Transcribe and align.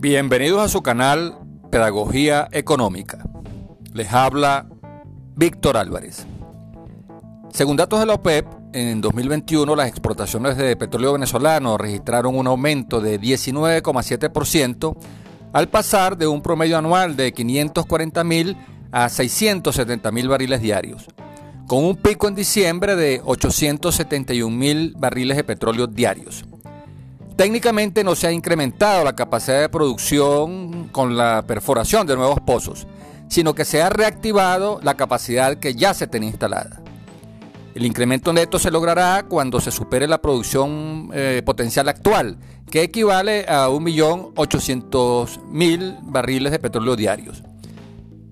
Bienvenidos 0.00 0.62
a 0.62 0.68
su 0.70 0.80
canal 0.80 1.36
Pedagogía 1.70 2.48
Económica. 2.52 3.22
Les 3.92 4.10
habla 4.10 4.66
Víctor 5.36 5.76
Álvarez. 5.76 6.24
Según 7.52 7.76
datos 7.76 8.00
de 8.00 8.06
la 8.06 8.14
OPEP, 8.14 8.46
en 8.72 9.02
2021 9.02 9.76
las 9.76 9.88
exportaciones 9.88 10.56
de 10.56 10.74
petróleo 10.74 11.12
venezolano 11.12 11.76
registraron 11.76 12.34
un 12.34 12.46
aumento 12.46 13.02
de 13.02 13.20
19,7% 13.20 14.96
al 15.52 15.68
pasar 15.68 16.16
de 16.16 16.26
un 16.26 16.40
promedio 16.40 16.78
anual 16.78 17.14
de 17.14 17.34
540 17.34 18.24
mil 18.24 18.56
a 18.92 19.06
670 19.10 20.10
mil 20.12 20.28
barriles 20.28 20.62
diarios, 20.62 21.08
con 21.66 21.84
un 21.84 21.96
pico 21.96 22.26
en 22.26 22.34
diciembre 22.34 22.96
de 22.96 23.20
871 23.22 24.56
mil 24.56 24.94
barriles 24.96 25.36
de 25.36 25.44
petróleo 25.44 25.86
diarios. 25.86 26.46
Técnicamente 27.40 28.04
no 28.04 28.14
se 28.14 28.26
ha 28.26 28.32
incrementado 28.32 29.02
la 29.02 29.16
capacidad 29.16 29.62
de 29.62 29.70
producción 29.70 30.90
con 30.92 31.16
la 31.16 31.42
perforación 31.46 32.06
de 32.06 32.14
nuevos 32.14 32.38
pozos, 32.40 32.86
sino 33.30 33.54
que 33.54 33.64
se 33.64 33.80
ha 33.80 33.88
reactivado 33.88 34.78
la 34.82 34.94
capacidad 34.94 35.56
que 35.56 35.74
ya 35.74 35.94
se 35.94 36.06
tenía 36.06 36.28
instalada. 36.28 36.82
El 37.74 37.86
incremento 37.86 38.34
neto 38.34 38.58
se 38.58 38.70
logrará 38.70 39.24
cuando 39.26 39.58
se 39.58 39.70
supere 39.70 40.06
la 40.06 40.20
producción 40.20 41.08
eh, 41.14 41.40
potencial 41.42 41.88
actual, 41.88 42.36
que 42.70 42.82
equivale 42.82 43.46
a 43.48 43.70
1.800.000 43.70 45.98
barriles 46.02 46.52
de 46.52 46.58
petróleo 46.58 46.94
diarios. 46.94 47.42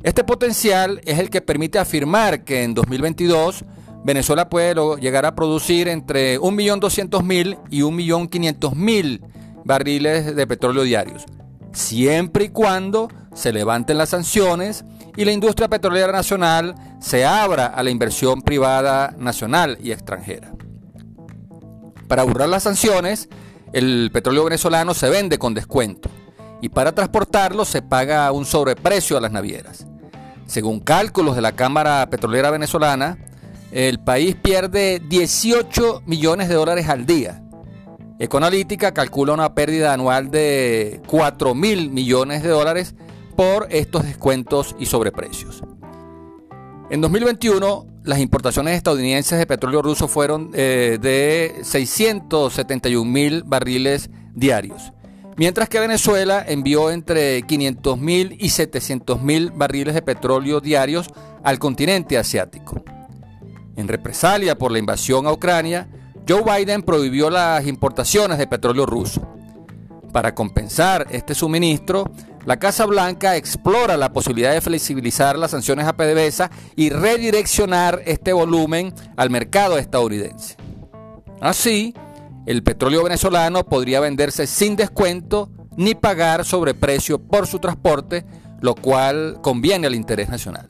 Este 0.03 0.23
potencial 0.23 1.01
es 1.07 1.19
el 1.19 1.31
que 1.31 1.41
permite 1.41 1.79
afirmar 1.79 2.45
que 2.45 2.63
en 2.63 2.75
2022 2.75 3.65
Venezuela 4.05 4.49
puede 4.49 4.75
llegar 5.01 5.27
a 5.27 5.35
producir 5.35 5.89
entre 5.89 6.39
1.200.000 6.39 7.59
y 7.71 7.81
1.500.000 7.81 9.21
barriles 9.65 10.35
de 10.35 10.47
petróleo 10.47 10.83
diarios, 10.83 11.25
siempre 11.73 12.45
y 12.45 12.49
cuando 12.49 13.09
se 13.35 13.53
levanten 13.53 13.99
las 13.99 14.11
sanciones 14.11 14.85
y 15.17 15.25
la 15.25 15.33
industria 15.33 15.69
petrolera 15.69 16.13
nacional 16.13 16.75
se 17.01 17.27
abra 17.27 17.67
a 17.67 17.83
la 17.83 17.91
inversión 17.91 18.43
privada 18.43 19.15
nacional 19.19 19.79
y 19.83 19.93
extranjera. 19.93 20.53
Para 22.07 22.23
burlar 22.23 22.49
las 22.49 22.63
sanciones, 22.63 23.29
el 23.73 24.11
petróleo 24.13 24.45
venezolano 24.45 24.95
se 24.95 25.11
vende 25.11 25.39
con 25.39 25.55
descuento 25.55 26.09
y 26.63 26.71
para 26.71 26.93
transportarlo 26.93 27.65
se 27.65 27.83
paga 27.83 28.33
un 28.33 28.45
sobreprecio 28.47 29.19
a 29.19 29.21
las 29.21 29.33
navieras. 29.33 29.87
Según 30.47 30.81
cálculos 30.81 31.37
de 31.37 31.43
la 31.43 31.53
Cámara 31.53 32.09
Petrolera 32.09 32.51
Venezolana, 32.51 33.19
el 33.71 34.01
país 34.01 34.35
pierde 34.35 35.01
18 35.09 36.03
millones 36.07 36.49
de 36.49 36.55
dólares 36.55 36.89
al 36.89 37.07
día. 37.07 37.43
Econalítica 38.19 38.93
calcula 38.93 39.33
una 39.33 39.55
pérdida 39.55 39.93
anual 39.93 40.31
de 40.31 41.01
4 41.07 41.55
mil 41.55 41.91
millones 41.91 42.43
de 42.43 42.49
dólares 42.49 42.95
por 43.37 43.69
estos 43.71 44.05
descuentos 44.05 44.75
y 44.79 44.87
sobreprecios. 44.87 45.63
En 46.91 47.01
2021, 47.01 47.87
las 48.03 48.19
importaciones 48.19 48.75
estadounidenses 48.75 49.39
de 49.39 49.47
petróleo 49.47 49.83
ruso 49.83 50.09
fueron 50.09 50.51
eh, 50.55 50.99
de 51.01 51.61
671 51.63 53.05
mil 53.05 53.43
barriles 53.45 54.11
diarios, 54.35 54.93
mientras 55.37 55.69
que 55.69 55.79
Venezuela 55.79 56.43
envió 56.49 56.91
entre 56.91 57.43
500 57.43 57.99
mil 57.99 58.37
y 58.41 58.49
700 58.49 59.23
mil 59.23 59.51
barriles 59.51 59.95
de 59.95 60.03
petróleo 60.03 60.61
diarios 60.61 61.09
al 61.45 61.59
continente 61.59 62.17
asiático. 62.17 62.83
En 63.79 63.87
represalia 63.87 64.59
por 64.59 64.73
la 64.73 64.81
invasión 64.81 65.29
a 65.29 65.33
Ucrania, 65.33 65.87
Joe 66.29 66.43
Biden 66.43 66.83
prohibió 66.83 67.31
las 67.31 67.65
importaciones 67.65 68.37
de 68.37 68.49
petróleo 68.49 68.87
ruso. 68.87 69.23
Para 70.13 70.35
compensar 70.35 71.07
este 71.11 71.33
suministro, 71.33 72.11
la 72.45 72.59
Casa 72.59 72.87
Blanca 72.87 73.37
explora 73.37 73.97
la 73.97 74.13
posibilidad 74.13 74.53
de 74.53 74.61
flexibilizar 74.61 75.39
las 75.39 75.53
sanciones 75.53 75.87
a 75.87 75.97
PDVSA 75.97 76.51
y 76.75 76.91
redireccionar 76.91 78.03
este 78.05 78.33
volumen 78.33 78.93
al 79.17 79.31
mercado 79.31 79.79
estadounidense. 79.79 80.57
Así, 81.41 81.95
el 82.47 82.65
petróleo 82.65 83.05
venezolano 83.05 83.65
podría 83.65 84.01
venderse 84.01 84.49
sin 84.49 84.75
descuento 84.75 85.51
ni 85.77 85.95
pagar 85.95 86.45
sobreprecio 86.45 87.21
por 87.21 87.47
su 87.47 87.61
transporte, 87.61 88.27
lo 88.61 88.75
cual 88.75 89.39
conviene 89.41 89.87
al 89.87 89.95
interés 89.95 90.31
nacional. 90.31 90.67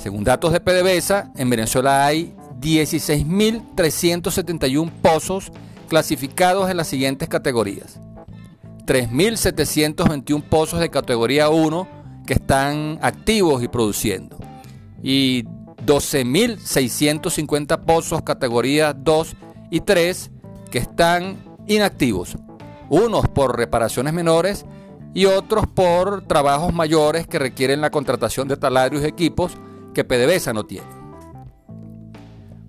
Según 0.00 0.24
datos 0.24 0.52
de 0.52 0.60
PDVSA, 0.60 1.30
en 1.36 1.48
Venezuela 1.50 2.06
hay 2.06 2.34
16.371 2.58 4.90
pozos 5.02 5.52
clasificados 5.88 6.70
en 6.70 6.78
las 6.78 6.88
siguientes 6.88 7.28
categorías. 7.28 8.00
3.721 8.86 10.42
pozos 10.44 10.80
de 10.80 10.88
categoría 10.88 11.50
1 11.50 11.86
que 12.26 12.32
están 12.32 12.98
activos 13.02 13.62
y 13.62 13.68
produciendo. 13.68 14.38
Y 15.02 15.44
12.650 15.84 17.84
pozos 17.84 18.22
categoría 18.22 18.94
2 18.94 19.36
y 19.70 19.80
3 19.80 20.30
que 20.70 20.78
están 20.78 21.44
inactivos. 21.66 22.38
Unos 22.88 23.28
por 23.28 23.58
reparaciones 23.58 24.14
menores 24.14 24.64
y 25.12 25.26
otros 25.26 25.66
por 25.66 26.26
trabajos 26.26 26.72
mayores 26.72 27.26
que 27.26 27.38
requieren 27.38 27.82
la 27.82 27.90
contratación 27.90 28.48
de 28.48 28.56
talarios 28.56 29.02
y 29.02 29.06
equipos 29.06 29.58
que 29.94 30.04
PDVSA 30.04 30.52
no 30.52 30.64
tiene. 30.64 30.86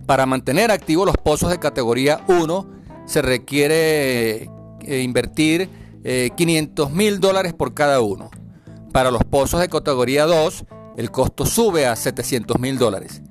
Para 0.06 0.26
mantener 0.26 0.72
activos 0.72 1.06
los 1.06 1.18
pozos 1.18 1.52
de 1.52 1.60
categoría 1.60 2.24
1 2.28 2.70
se 3.06 3.22
requiere 3.22 4.50
eh, 4.82 5.02
invertir 5.04 5.70
500 6.36 6.90
eh, 6.90 6.94
mil 6.94 7.20
dólares 7.20 7.54
por 7.54 7.74
cada 7.74 8.00
uno. 8.02 8.30
Para 8.92 9.12
los 9.12 9.24
pozos 9.24 9.62
de 9.62 9.70
categoría 9.70 10.26
2 10.26 10.66
el 10.98 11.12
costo 11.12 11.46
sube 11.46 11.86
a 11.86 11.96
700 11.96 12.60
mil 12.60 12.78
dólares, 12.78 13.22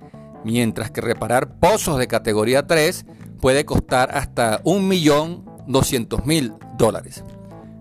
mientras 0.45 0.91
que 0.91 1.03
reparar 1.03 1.59
pozos 1.59 1.99
de 1.99 2.09
categoría 2.09 2.67
3 2.67 3.05
puede 3.41 3.65
costar 3.65 4.17
hasta 4.17 4.63
1.200.000 4.63 6.77
dólares. 6.77 7.25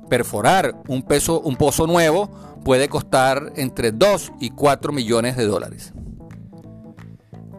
Perforar 0.09 0.81
un, 0.87 1.03
peso, 1.03 1.39
un 1.41 1.55
pozo 1.55 1.85
nuevo 1.85 2.31
puede 2.63 2.89
costar 2.89 3.53
entre 3.55 3.91
2 3.91 4.33
y 4.39 4.51
4 4.51 4.91
millones 4.91 5.37
de 5.37 5.45
dólares. 5.45 5.93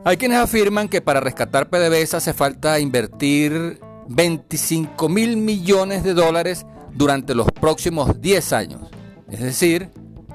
Hay 0.04 0.16
quienes 0.16 0.38
afirman 0.38 0.88
que 0.88 1.02
para 1.02 1.20
rescatar 1.20 1.68
PDVSA 1.68 2.18
hace 2.18 2.32
falta 2.32 2.80
invertir 2.80 3.80
25 4.08 5.08
mil 5.08 5.36
millones 5.36 6.02
de 6.02 6.14
dólares 6.14 6.64
durante 6.92 7.34
los 7.34 7.46
próximos 7.52 8.20
10 8.20 8.52
años, 8.52 8.80
es 9.30 9.40
decir, 9.40 9.90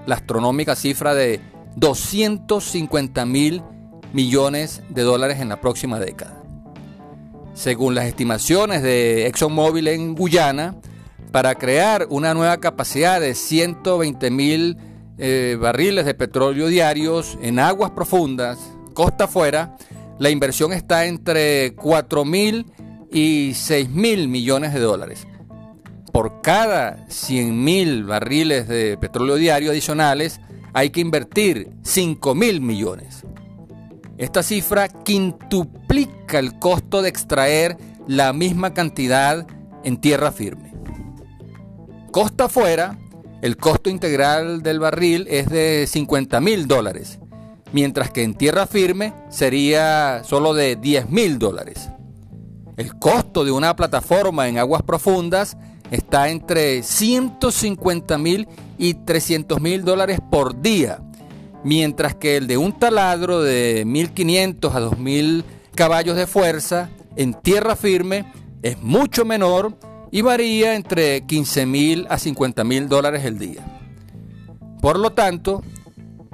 la 0.05 0.15
astronómica 0.15 0.75
cifra 0.75 1.13
de 1.13 1.41
250 1.75 3.25
mil 3.25 3.63
millones 4.13 4.83
de 4.89 5.01
dólares 5.01 5.39
en 5.41 5.49
la 5.49 5.59
próxima 5.59 5.99
década. 5.99 6.41
Según 7.53 7.95
las 7.95 8.05
estimaciones 8.05 8.83
de 8.83 9.27
ExxonMobil 9.27 9.87
en 9.87 10.15
Guyana, 10.15 10.75
para 11.35 11.56
crear 11.56 12.07
una 12.12 12.34
nueva 12.34 12.62
capacidad 12.62 13.19
de 13.19 13.35
120 13.35 14.31
mil 14.31 14.78
eh, 15.18 15.57
barriles 15.59 16.06
de 16.06 16.13
petróleo 16.13 16.68
diarios 16.68 17.38
en 17.41 17.59
aguas 17.59 17.91
profundas, 17.91 18.57
costa 18.94 19.25
afuera, 19.25 19.75
la 20.18 20.29
inversión 20.29 20.72
está 20.72 21.07
entre 21.07 21.75
4 21.75 22.24
mil 22.24 22.72
y 23.12 23.51
6 23.53 23.90
mil 23.90 24.29
millones 24.29 24.74
de 24.74 24.79
dólares. 24.79 25.28
Por 26.13 26.40
cada 26.41 27.06
100 27.09 27.66
mil 27.66 28.06
barriles 28.06 28.69
de 28.69 28.97
petróleo 28.97 29.35
diario 29.35 29.72
adicionales, 29.72 30.40
hay 30.72 30.91
que 30.91 31.01
invertir 31.01 31.69
5 31.84 32.34
mil 32.34 32.62
millones. 32.62 33.25
Esta 34.18 34.41
cifra 34.41 34.88
quintuplica 34.88 36.40
el 36.40 36.57
costo 36.59 37.01
de 37.01 37.09
extraer 37.09 37.75
la 38.07 38.31
misma 38.31 38.74
cantidad 38.74 39.45
en 39.83 39.98
tierra 39.98 40.31
firme. 40.31 40.64
Costa 42.15 42.45
afuera, 42.45 42.97
el 43.41 43.57
costo 43.57 43.89
integral 43.89 44.63
del 44.63 44.79
barril 44.79 45.27
es 45.29 45.50
de 45.50 45.85
50 45.85 46.39
mil 46.39 46.65
dólares, 46.65 47.19
mientras 47.73 48.09
que 48.09 48.23
en 48.23 48.35
tierra 48.35 48.67
firme 48.67 49.13
sería 49.29 50.21
solo 50.23 50.53
de 50.53 50.77
10 50.77 51.09
mil 51.09 51.38
dólares. 51.39 51.89
El 52.77 52.97
costo 53.00 53.44
de 53.44 53.51
una 53.51 53.75
plataforma 53.75 54.47
en 54.47 54.59
aguas 54.59 54.81
profundas 54.81 55.57
está 55.91 56.29
entre 56.29 56.83
150 56.83 58.18
mil 58.18 58.47
y 58.77 58.94
300 58.94 59.59
mil 59.59 59.83
dólares 59.83 60.19
por 60.31 60.61
día, 60.61 61.01
mientras 61.65 62.15
que 62.15 62.38
el 62.38 62.47
de 62.47 62.56
un 62.56 62.79
taladro 62.79 63.41
de 63.41 63.83
1.500 63.85 64.73
a 64.73 64.79
2.000 64.79 65.44
caballos 65.75 66.15
de 66.15 66.27
fuerza 66.27 66.89
en 67.18 67.33
tierra 67.33 67.75
firme 67.75 68.31
es 68.61 68.81
mucho 68.81 69.25
menor 69.25 69.77
y 70.12 70.22
varía 70.22 70.75
entre 70.75 71.25
15 71.25 71.66
mil 71.66 72.07
a 72.10 72.18
50 72.18 72.63
mil 72.63 72.88
dólares 72.88 73.25
el 73.25 73.38
día. 73.38 73.66
Por 74.81 75.00
lo 75.00 75.12
tanto, 75.12 75.63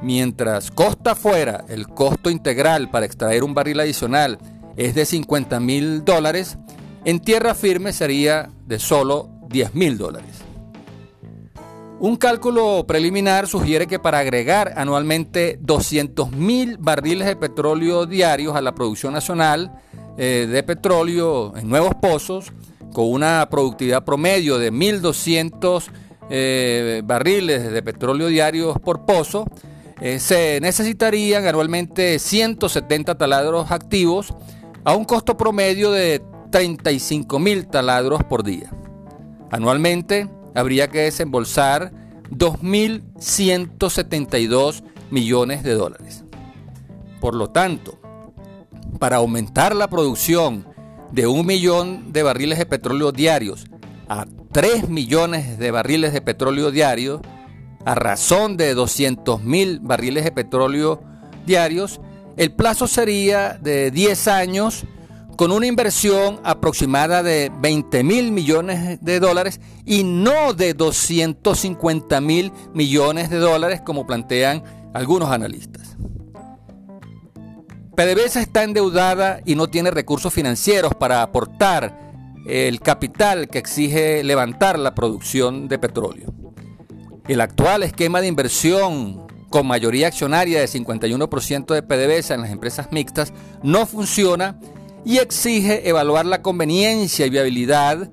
mientras 0.01 0.71
costa 0.71 1.11
afuera 1.11 1.65
el 1.69 1.87
costo 1.87 2.29
integral 2.29 2.89
para 2.89 3.05
extraer 3.05 3.43
un 3.43 3.53
barril 3.53 3.79
adicional 3.79 4.39
es 4.77 4.95
de 4.95 5.05
50 5.05 5.59
mil 5.59 6.03
dólares, 6.03 6.57
en 7.05 7.19
tierra 7.19 7.55
firme 7.55 7.93
sería 7.93 8.49
de 8.65 8.79
solo 8.79 9.29
10 9.49 9.75
mil 9.75 9.97
dólares. 9.97 10.41
Un 11.99 12.15
cálculo 12.15 12.85
preliminar 12.87 13.47
sugiere 13.47 13.85
que 13.85 13.99
para 13.99 14.17
agregar 14.17 14.73
anualmente 14.75 15.59
200.000 15.61 16.77
barriles 16.79 17.27
de 17.27 17.35
petróleo 17.35 18.07
diarios 18.07 18.55
a 18.55 18.61
la 18.61 18.73
producción 18.73 19.13
nacional 19.13 19.71
eh, 20.17 20.47
de 20.49 20.63
petróleo 20.63 21.55
en 21.55 21.69
nuevos 21.69 21.93
pozos, 22.01 22.51
con 22.93 23.11
una 23.11 23.47
productividad 23.49 24.03
promedio 24.03 24.57
de 24.57 24.71
1.200 24.71 25.85
eh, 26.29 27.01
barriles 27.03 27.71
de 27.71 27.83
petróleo 27.83 28.27
diarios 28.27 28.79
por 28.79 29.05
pozo, 29.05 29.45
eh, 29.99 30.19
se 30.19 30.59
necesitarían 30.61 31.45
anualmente 31.45 32.19
170 32.19 33.17
taladros 33.17 33.71
activos 33.71 34.33
a 34.83 34.95
un 34.95 35.05
costo 35.05 35.37
promedio 35.37 35.91
de 35.91 36.21
35 36.51 37.39
mil 37.39 37.67
taladros 37.67 38.23
por 38.23 38.43
día. 38.43 38.71
Anualmente 39.51 40.27
habría 40.55 40.89
que 40.89 41.01
desembolsar 41.01 41.91
2.172 42.31 44.83
millones 45.11 45.61
de 45.63 45.73
dólares. 45.73 46.23
Por 47.19 47.35
lo 47.35 47.49
tanto, 47.49 47.99
para 48.99 49.17
aumentar 49.17 49.75
la 49.75 49.89
producción 49.89 50.70
de 51.11 51.27
un 51.27 51.45
millón 51.45 52.13
de 52.13 52.23
barriles 52.23 52.57
de 52.57 52.65
petróleo 52.65 53.11
diarios 53.11 53.65
a 54.07 54.25
3 54.51 54.89
millones 54.89 55.57
de 55.57 55.71
barriles 55.71 56.11
de 56.11 56.21
petróleo 56.21 56.71
diarios, 56.71 57.21
a 57.85 57.95
razón 57.95 58.57
de 58.57 58.73
200 58.73 59.41
mil 59.43 59.79
barriles 59.79 60.25
de 60.25 60.31
petróleo 60.31 61.01
diarios, 61.45 62.01
el 62.35 62.51
plazo 62.51 62.87
sería 62.87 63.57
de 63.61 63.91
10 63.91 64.27
años 64.27 64.85
con 65.37 65.51
una 65.51 65.65
inversión 65.65 66.39
aproximada 66.43 67.23
de 67.23 67.51
20 67.61 68.03
mil 68.03 68.31
millones 68.31 68.99
de 69.01 69.19
dólares 69.19 69.59
y 69.85 70.03
no 70.03 70.53
de 70.53 70.73
250 70.73 72.21
mil 72.21 72.51
millones 72.73 73.29
de 73.29 73.37
dólares 73.37 73.81
como 73.81 74.05
plantean 74.05 74.63
algunos 74.93 75.31
analistas. 75.31 75.97
PDVSA 77.95 78.41
está 78.41 78.63
endeudada 78.63 79.41
y 79.45 79.55
no 79.55 79.67
tiene 79.67 79.91
recursos 79.91 80.33
financieros 80.33 80.95
para 80.95 81.21
aportar 81.21 82.11
el 82.47 82.79
capital 82.79 83.49
que 83.49 83.59
exige 83.59 84.23
levantar 84.23 84.79
la 84.79 84.95
producción 84.95 85.67
de 85.67 85.77
petróleo. 85.77 86.33
El 87.27 87.41
actual 87.41 87.83
esquema 87.83 88.21
de 88.21 88.27
inversión 88.27 89.27
con 89.49 89.67
mayoría 89.67 90.07
accionaria 90.07 90.61
de 90.61 90.67
51% 90.67 91.73
de 91.73 91.83
PDVSA 91.83 92.35
en 92.35 92.41
las 92.41 92.51
empresas 92.51 92.87
mixtas 92.91 93.33
no 93.61 93.85
funciona 93.85 94.57
y 95.03 95.17
exige 95.17 95.87
evaluar 95.89 96.25
la 96.25 96.41
conveniencia 96.41 97.25
y 97.25 97.29
viabilidad 97.29 98.09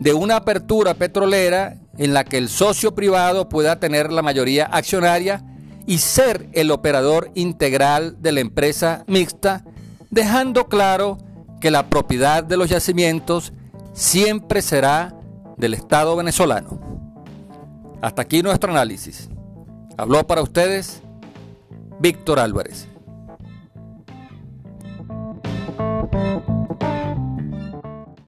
de 0.00 0.12
una 0.12 0.36
apertura 0.36 0.94
petrolera 0.94 1.76
en 1.98 2.14
la 2.14 2.24
que 2.24 2.38
el 2.38 2.48
socio 2.48 2.94
privado 2.94 3.48
pueda 3.48 3.78
tener 3.78 4.10
la 4.10 4.22
mayoría 4.22 4.64
accionaria 4.64 5.44
y 5.90 5.98
ser 5.98 6.48
el 6.52 6.70
operador 6.70 7.32
integral 7.34 8.22
de 8.22 8.30
la 8.30 8.38
empresa 8.38 9.02
mixta, 9.08 9.64
dejando 10.08 10.68
claro 10.68 11.18
que 11.60 11.72
la 11.72 11.90
propiedad 11.90 12.44
de 12.44 12.56
los 12.56 12.70
yacimientos 12.70 13.52
siempre 13.92 14.62
será 14.62 15.12
del 15.56 15.74
Estado 15.74 16.14
venezolano. 16.14 16.78
Hasta 18.02 18.22
aquí 18.22 18.40
nuestro 18.40 18.70
análisis. 18.70 19.30
Habló 19.98 20.24
para 20.28 20.42
ustedes 20.42 21.02
Víctor 21.98 22.38
Álvarez. 22.38 22.86